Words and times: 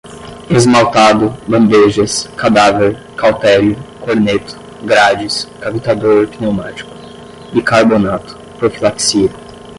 esmaltado, 0.49 1.37
bandejas, 1.47 2.27
cadáver, 2.35 2.97
cautério, 3.15 3.75
corneto, 3.99 4.57
grades, 4.81 5.47
cavitador 5.59 6.25
pneumático, 6.39 6.89
bicarbonato, 7.53 8.35
profilaxia 8.57 9.29